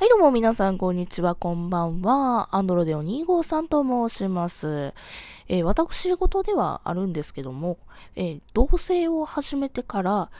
[0.00, 2.56] はい、どうも皆さん、こんにちは、こんばんは。
[2.56, 4.94] アンドロデオ2号さんと申します。
[5.46, 7.76] えー、私事ではあるんですけども、
[8.16, 10.30] えー、同棲を始めてから、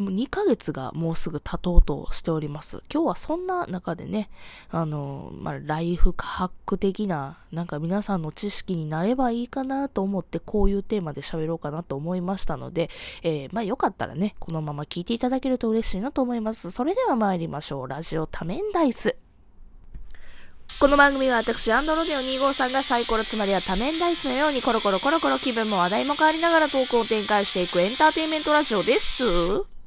[0.00, 2.82] もう2ヶ月がもうすぐ経とうとしております。
[2.92, 4.30] 今日はそんな中でね、
[4.70, 12.88] あの、まあ、ライフハック的な、なんか皆さんの知識になればいいかなと思ってこういうテーマで喋ろうかなと思いましたので、
[13.22, 16.70] えー、まあ、よかったらね、このまま聞いていただけると嬉しいなと思います。
[16.70, 17.88] それでは参りましょう。
[17.88, 19.16] ラジオ多面ダイス。
[20.78, 29.79] この番組は私、アンドロデオ2号さんがサイコロつまりは多面ダイスのようにコロコロコロコロ気分も話題も変わりながらトークを展開していくエンターテインメントラジオです。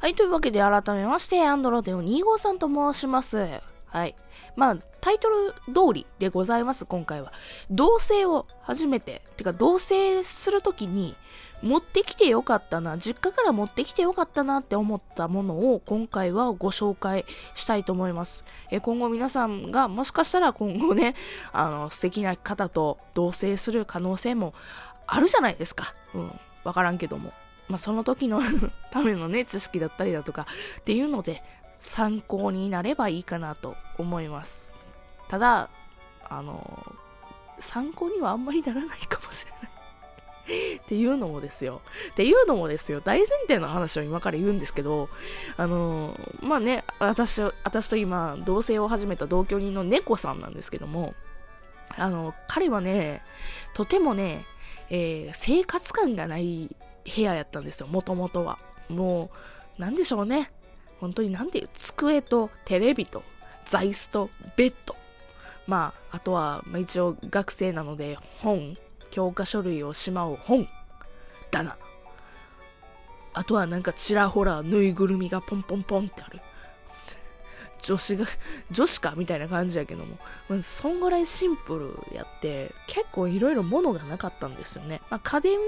[0.00, 3.60] はい、というわけで改めまして、アンドロデオ2号さんと申します。
[3.84, 4.16] はい。
[4.56, 7.34] まあ、タイトル通りでございます、今回は。
[7.70, 11.16] 同棲を初めて、てか同棲するときに
[11.62, 18.46] 持ってきてよかったな、実家から持ってきてよかったなって思ったものを今回はご紹介したいと思います。
[18.70, 21.14] え今後皆さんがもしかしたら今後ね、
[21.52, 24.54] あの、素敵な方と同棲する可能性も
[25.06, 25.94] あるじゃないですか。
[26.14, 26.40] うん。
[26.64, 27.34] わからんけども。
[27.70, 28.42] まあ、その時の
[28.90, 30.46] ためのね、知識だったりだとか
[30.80, 31.42] っていうので
[31.78, 34.74] 参考になればいいかなと思います。
[35.28, 35.70] ただ、
[36.28, 36.94] あの、
[37.60, 41.80] 参考にはあんまりならないかもしれない っていうのもですよ。
[42.10, 43.00] っていうのもですよ。
[43.00, 45.08] 大前提の話を今から言うんですけど、
[45.56, 51.14] あのまあね、私、私と今、同棲を始めた同居人の猫さんなんですけども、
[51.96, 53.22] あの、彼はね、
[53.74, 54.44] とてもね、
[54.90, 58.58] えー、生活感がない部屋やったんですよ、もともとは。
[58.88, 59.30] も
[59.78, 60.50] う、なんでしょうね。
[61.00, 63.22] 本当になんていう、机とテレビと
[63.64, 64.96] 座椅子とベッド。
[65.66, 68.76] まあ、あとは、まあ、一応学生なので本、
[69.10, 70.68] 教科書類をしまう本、
[71.50, 71.76] だな。
[73.32, 76.40] あとはなんかちらほらぬいぐるみがポンポンポンってある。
[77.82, 78.26] 女子が、
[78.70, 85.00] 女子かみたいな感じやけども、まあ、そんぐらいシンプルやって、結構いろいろ物がなかったんですよね。
[85.10, 85.66] まあ、家電は、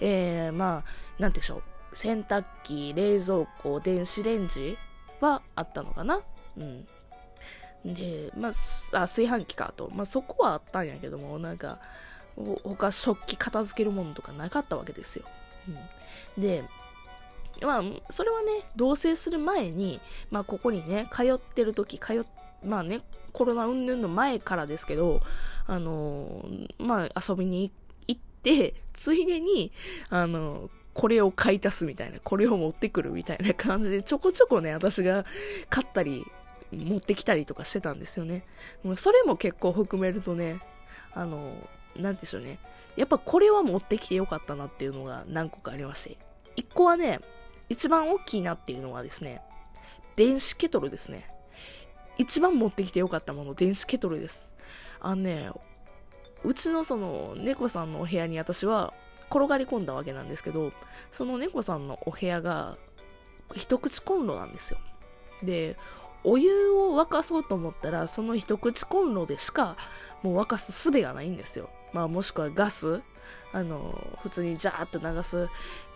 [0.00, 1.62] えー、まあ、なんでしょ
[1.92, 1.96] う。
[1.96, 4.78] 洗濯機、冷蔵庫、電子レンジ
[5.20, 6.20] はあったのかな
[6.56, 6.86] うん。
[7.84, 8.52] で、まあ、
[8.92, 9.90] あ炊飯器かと。
[9.92, 11.78] まあ、そこはあったんやけども、なんか、
[12.62, 15.24] 他食器片付けるものとかなかったわけですよ。
[16.36, 16.64] うん、で、
[17.62, 20.00] まあ、それはね、同棲する前に、
[20.30, 22.26] まあ、ここにね、通ってる時、通っ、
[22.64, 25.20] まあね、コロナ云々の前からですけど、
[25.66, 27.70] あのー、まあ、遊びに
[28.08, 29.72] 行って、ついでに、
[30.08, 35.24] あのー、これを買い足すみたいな、これを持ってくるみたいな 感じで、ちょこちょこね、私が
[35.68, 36.26] 買ったり、
[36.72, 38.44] 持ってきたりとかしてたんですよね。
[38.84, 40.60] もうそれも結構含めるとね、
[41.12, 42.58] あのー、なんでしょうね。
[42.96, 46.16] やっぱこれは持ってきてよかったなっていうのが何個かありまして。
[46.56, 47.20] 一個はね、
[47.70, 49.40] 一番大きいなっていうのはですね、
[50.16, 51.26] 電子ケトルですね。
[52.18, 54.54] 一番持ってきてよかったもの、電子ケトルです。
[54.98, 55.50] あのね、
[56.44, 58.92] うちのその猫さんのお部屋に私は
[59.30, 60.72] 転がり込んだわけなんですけど、
[61.12, 62.76] その猫さんのお部屋が
[63.54, 64.78] 一口コンロなんですよ。
[65.42, 65.76] で、
[66.24, 69.76] お湯を沸かそうと思ったら、その一口コンロでしか
[70.22, 71.70] もう沸かす術がないんですよ。
[71.92, 73.02] まあもしくはガス
[73.52, 75.48] あの、普通にジャーっと流す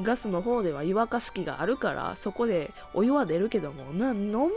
[0.00, 4.50] ガスの方では湯沸かし器があるから、そこでお湯は出るけども、な、飲む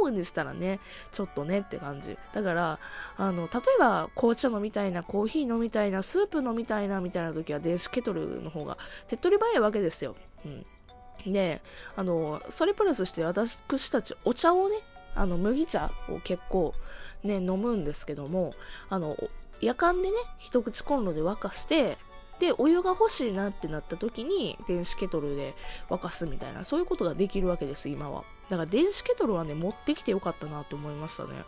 [0.00, 0.80] 方にしたらね、
[1.12, 2.18] ちょっとねって感じ。
[2.34, 2.78] だから、
[3.16, 8.76] あの、例えば紅茶飲みたいな、コーヒー飲みたいな、スープ飲みたいな、みたいな時は電子ケトルの方が
[9.06, 10.16] 手っ取り早いわけですよ。
[10.44, 11.32] うん。
[11.32, 11.62] で、
[11.94, 14.76] あの、それプラスして私たちお茶をね、
[15.14, 16.74] あの、麦茶を結構
[17.22, 18.52] ね、飲むんですけども、
[18.88, 19.16] あの、
[19.62, 21.96] 夜間でね、一口コンロで沸かして、
[22.40, 25.54] で、お湯が欲しいなってなった時に、電子ケトルで
[25.88, 28.24] 沸かすみたいな、そういうことができるわけです、今は。
[28.48, 31.44] だから電子ケトルはね、持ってきてよかったなって思いましたね。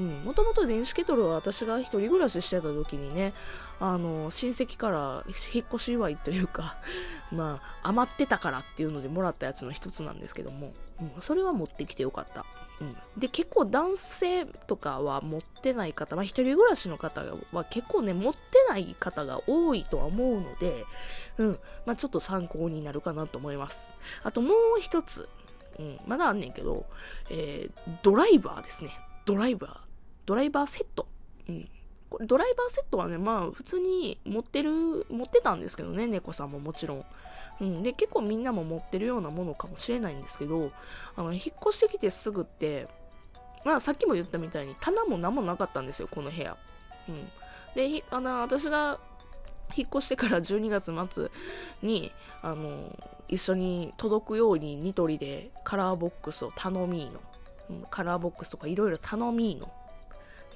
[0.00, 0.24] うん。
[0.24, 3.34] もともと電子ケトルは私が一人暮らししてた時にね、
[3.78, 6.78] あの、親戚から引っ越し祝いというか、
[7.30, 12.46] まあ、余ってたからっていうのでもらったやつの一つなんですけども、うん、それは持ってきてよかった。
[12.80, 18.38] うん、で結構男性とかは持ってない方、まあ、1人暮らしの方は結構ね持って
[18.68, 20.84] ない方が多いとは思うので、
[21.38, 21.58] うん。
[21.86, 23.90] まあ、ちょっと参考になるかなと思います。
[24.22, 25.28] あともう一つ、
[25.78, 26.86] うん、まだあんねんけど、
[27.30, 28.90] えー、ドライバーですね。
[29.24, 29.76] ドライバー。
[30.26, 31.08] ドライバーセット、
[31.48, 31.68] うん、
[32.10, 37.04] これドライバーセットはねまあ普通に持ってる持ってたんですけどね猫さんももちろん。
[37.60, 40.70] うん、で結構みんなも持ってるようなものかもしれないんですけど
[41.16, 42.86] あの引っ越してきてすぐって
[43.64, 46.56] まあさっきも言ったみたいに棚も何もなかったんですよこの部屋、
[47.08, 47.28] うん、
[47.74, 49.00] であの私が
[49.76, 51.30] 引っ越してから12月末
[51.82, 52.12] に、
[52.42, 52.96] あの、
[53.28, 57.20] 一緒に届くようにニトリでカラーボックスを頼みの。
[57.70, 59.70] うん、カラーボックスとかいろいろ頼みの。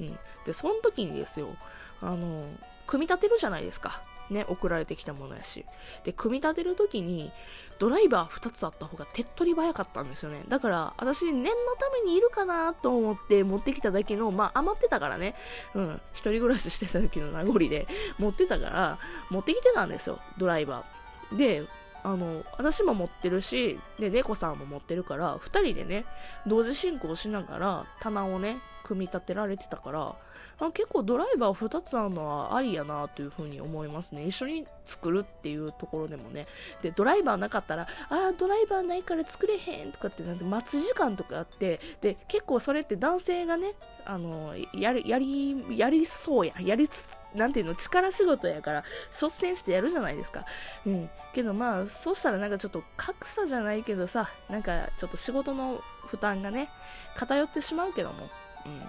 [0.01, 0.19] うん。
[0.45, 1.57] で、その時にですよ、
[2.01, 2.49] あの、
[2.87, 4.03] 組み立てるじゃないですか。
[4.31, 5.65] ね、送られてきたものやし。
[6.05, 7.33] で、組み立てるときに、
[7.79, 10.45] ドライバー2つあった方が手っ取り早かったんですよね。
[10.49, 15.35] だから、私、念のためにいるかなと思って持ってきただけの、まあ、余ってたからね。
[15.75, 17.87] うん、一人暮らししてた時の 名残で、
[18.19, 18.99] 持ってたから、
[19.31, 21.37] 持ってきてたんですよ、ドライバー。
[21.37, 21.67] で、
[22.05, 26.05] あの、私も持ってるし、で、猫さんも持ってるから、二人でね、
[26.47, 30.15] 同時進行しながら、棚をね、組み立てられてたから
[30.59, 36.47] あ結構ドライバー2つあるのはありやなというふうに思いますね一緒に作るっていうところでもね
[36.83, 43.73] でドライバーなかったらああドライバーないから作れへんとかってなんて待つ時間とかあってで結構それって男性がね
[44.05, 50.45] あのやりやりやりそうややりつなんていうの、力仕事やから、率先してやるじゃないですか。
[50.87, 51.11] うん。
[51.33, 56.69] けどまあ、そしたらなんかちょっと格差じゃないけどさ、なんかちょっと仕事の負担がね、
[57.17, 58.29] 偏ってしまうけども、
[58.67, 58.83] うん。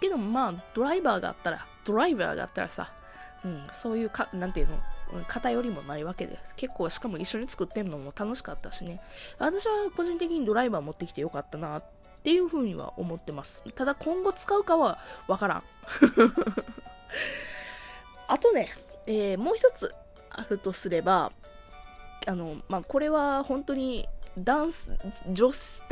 [0.00, 2.92] けどまあ、ドライバーがあったら、ドライバーがあったらさ、
[3.44, 4.78] うん、そういうか、なんていうの、
[5.28, 9.00] 偏りもないわけで、結構しかも一緒に作ってんのも楽しかったしね。
[9.38, 11.84] 私は個人的にドライバー持ってきてよかったなっ
[12.22, 13.62] ていうふうには思ってます。
[13.74, 14.98] ただ今後使うかは
[15.28, 15.62] わからん。
[18.28, 18.70] あとね、
[19.06, 19.94] えー、もう一つ
[20.30, 21.32] あるとすれば、
[22.26, 24.72] あの、まあ、これは本当に男
[25.30, 25.82] 女性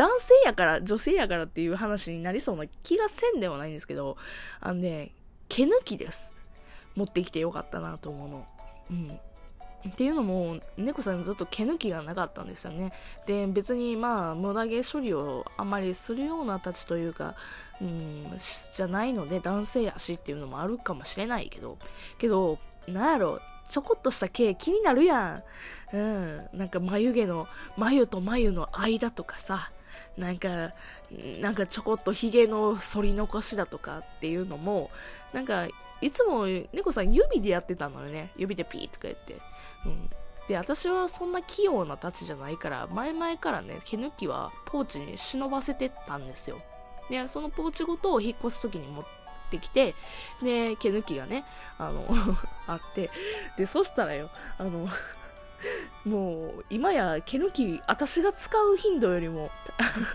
[0.44, 4.16] やから女性やからっていう話になりそうな気がせんではないんですけど
[4.60, 5.12] あのね
[5.48, 6.34] 毛抜きです。
[6.96, 8.46] 持ってきてよかったなと思うの。
[8.90, 9.20] うん。
[9.88, 12.92] っていうのも猫さんずっと毛抜きがなかったんですよね。
[13.26, 17.34] で別にまあ無駄毛処理をあんまりするようなたちというか
[17.80, 18.26] うん
[18.74, 21.78] じゃないので男性やしっていうのもあるかもしれないけど。
[22.18, 23.40] けどなんやろ
[23.70, 25.42] ちょこっとした毛気になるや
[25.92, 25.96] ん。
[25.96, 26.48] うん。
[26.52, 27.46] なんか眉毛の、
[27.76, 29.70] 眉と眉の間とかさ、
[30.16, 30.72] なんか、
[31.40, 34.90] なんかちょこっと髭の反り残しだとかっていうのも、
[35.32, 35.68] なんか、
[36.00, 38.32] いつも猫さん指でやってたのよね。
[38.36, 39.40] 指でピーとか言って。
[39.86, 40.10] うん。
[40.48, 46.60] で、私はそんな器用なたちじゃないから、前々からね、毛抜きはポーチに忍ばせてたんですよ。
[47.08, 49.19] で、そのポーチごと引っ越す時に持って
[49.58, 49.94] きて、
[50.42, 51.44] で、毛抜きがね、
[51.78, 52.06] あの
[52.66, 53.10] あって、
[53.56, 54.88] で、そしたらよ、あの
[56.04, 59.50] もう、今や毛抜き、私が使う頻度よりも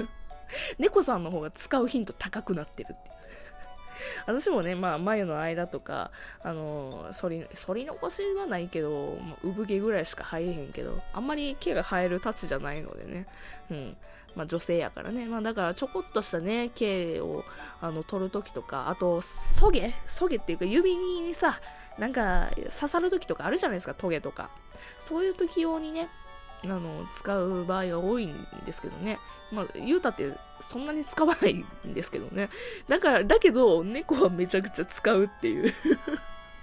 [0.80, 3.16] 猫さんの方が使う頻度高くなってるって。
[4.26, 6.12] 私もね、まあ、眉の間とか、
[6.42, 13.26] あの、反り、反り残しはないけど、まあ、産毛ぐらいしか生えへんけど、あんまり毛が生えるたちじゃないのでね、
[13.72, 13.98] うん。
[14.36, 15.26] まあ、女性やからね。
[15.26, 17.44] まあ、だから、ちょこっとしたね、毛を、
[17.82, 21.60] あの、取るときとか、あと、そげそげっていうか、指にさ、
[21.98, 24.50] なんか、刺さるときとかあるじゃないですか、トゲとか。
[25.00, 26.10] そういうとき用にね、
[26.64, 29.20] あの、使う場合が多いんですけどね。
[29.52, 32.50] まあ、言うたってそんなに使わないんですけどね。
[32.88, 35.74] だから、だけど、猫はめちゃくちゃ使うっていう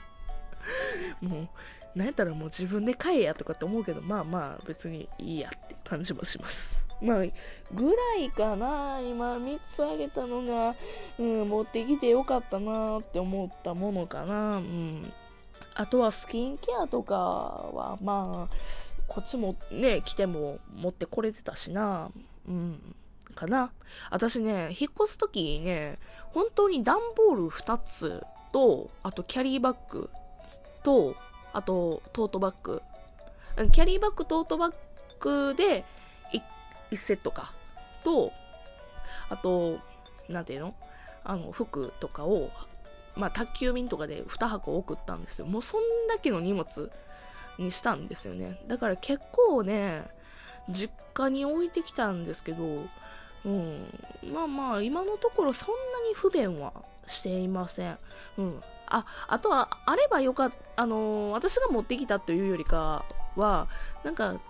[1.20, 1.48] もう、
[1.94, 6.81] なんやったらもう自分で買えやとかって思うけど、まあまあ別にいいやって感じもします。
[7.02, 7.24] まあ、
[7.72, 9.00] ぐらいかな。
[9.00, 10.74] 今3つあげたのが、
[11.18, 14.58] うん、持ってきてよかったなって思ったものかな。
[14.58, 15.12] うん。
[15.74, 18.54] あとはスキンケアとかは、まあ、
[19.08, 22.10] こっちもね、来ても持ってこれてたしな。
[22.48, 22.94] うん。
[23.34, 23.72] かな。
[24.10, 25.98] 私ね、引っ越すときね、
[26.32, 28.22] 本当に段ボール2つ
[28.52, 30.10] と、あとキャリーバッグ
[30.82, 31.16] と、
[31.52, 32.82] あとトートバッグ。
[33.72, 34.74] キャリーバッグ、トートバッ
[35.20, 35.84] グで
[36.32, 36.42] 1,
[36.92, 37.52] 1セットか。
[38.04, 38.32] と、
[39.28, 39.78] あと、
[40.28, 40.74] なんていうの？
[41.24, 42.50] あの、服とかを、
[43.14, 45.46] まあ、宅急便とかで2箱送ったんですよ。
[45.46, 46.90] もうそんだけの荷物
[47.58, 48.60] にしたんですよね。
[48.66, 50.04] だから結構ね、
[50.68, 52.64] 実家に置いてきたんですけど、
[53.44, 53.98] うん、
[54.32, 56.72] まあまあ、今のところそんなに不便は
[57.06, 57.98] していません。
[58.38, 58.60] うん。
[58.86, 63.04] あ、あとは、あればよかった、あのー、私が持ってきたというよりか
[63.36, 63.68] は、
[64.04, 64.40] なんか、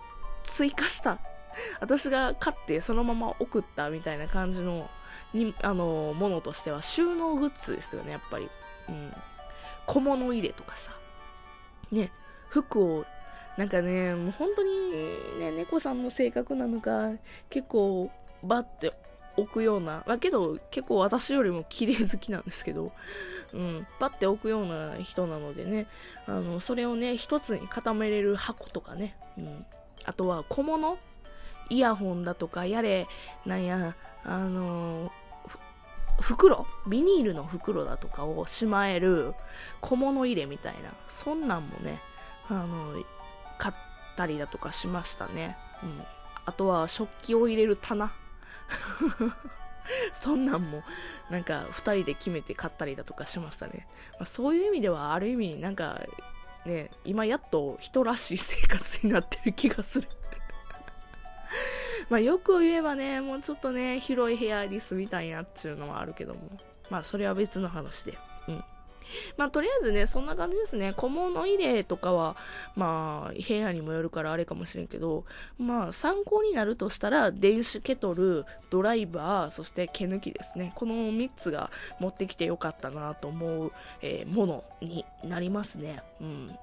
[0.43, 1.19] 追加した。
[1.79, 4.89] 私が買ってそのまま送ったみたいな感じの、
[5.33, 8.49] に、あの、ものとしては収納グッズですよね、やっぱり。
[8.89, 9.13] うん。
[9.85, 10.91] 小物入れとかさ。
[11.91, 12.11] ね、
[12.49, 13.05] 服を、
[13.57, 17.11] なんかね、もう本当にね、猫さんの性格なのか、
[17.49, 18.11] 結構、
[18.43, 18.91] バッて
[19.35, 22.91] 置くような、だけど結構私よりも綺麗好きなんですけど、
[23.53, 25.87] うん、バッて置くような人なのでね、
[26.27, 29.65] あの、それをね、一つに固めれる箱とかね、うん、
[30.05, 30.97] あとは小物
[31.73, 33.07] イヤホンだとか、やれ、
[33.45, 35.11] なんや、あのー、
[36.21, 36.67] 袋？
[36.87, 39.33] ビニールの袋だとかをしまえる
[39.81, 41.99] 小物入れみたいな、そんなんもね、
[42.47, 43.03] あの、
[43.57, 43.75] 買っ
[44.15, 45.57] たりだとかしましたね。
[45.81, 46.03] うん。
[46.45, 48.13] あとは食器を入れる棚。
[50.13, 50.83] そんなんも、
[51.29, 53.87] なんか、二人で決めて買ったりだとかしましたね。
[54.13, 55.99] まあ、そういう意味では、ある意味、なんか、
[56.65, 60.07] ね、今やっと人らしい生活になってる気がする
[62.09, 66.39] まあ、よく言えばね、もうちょっとね、広い部屋に住みたいなっていうのはあるけども。
[66.89, 68.17] まあ、それは別の話で。
[68.47, 68.63] うん。
[69.37, 70.93] まあ、とりあえずね、そんな感じですね。
[70.93, 72.35] 小物入れとかは、
[72.75, 75.25] まあ、部屋にもよるからあれかもしれんけど、
[75.57, 80.73] まあ、参考になるとしたら、電子ケトル、ドライバー、そして毛抜きですね。
[80.75, 86.01] この3つが持ってきてよかったなと思う、えー、ものになりますね。
[86.21, 86.57] うん。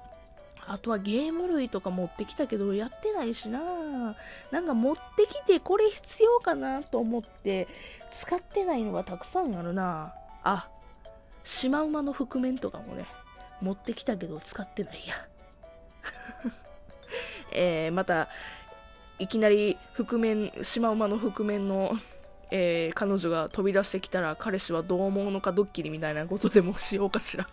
[0.67, 4.15] あとはゲーム類とか持ってきたけど、やってないしな
[4.51, 7.67] なんか持ってきてこれ必要かなと思って、
[8.11, 10.13] 使ってないのがたくさんあるな
[10.43, 10.69] あ、
[11.43, 13.05] シマウマの覆面とかもね、
[13.61, 15.27] 持ってきたけど使ってないや。
[17.53, 18.29] えー、また、
[19.19, 21.91] いきなり覆面、シマウマの覆面の、
[22.51, 27.47] えー、彼女が飛び出してきたら彼氏はどう思うのかドッキリみたいなことでもしようかしら。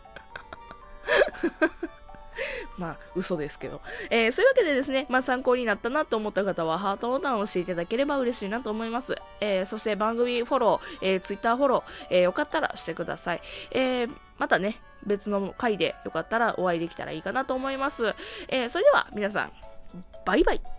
[2.79, 3.81] まあ、嘘ですけど。
[4.09, 9.17] えー、そういうわけでですね、まあ参考になったなと思った方は、ハートボタンを押していただければ嬉しいなと思います。
[9.41, 13.41] えー、そして番組フォロー、えー、ツイッターフォロー、えー、よかったらしてください。
[13.73, 18.15] えー、またね、別の回でよかったらお会いできたらいいかなと思います。
[18.49, 19.53] えー、それでは皆さん、
[20.25, 20.78] バイバイ。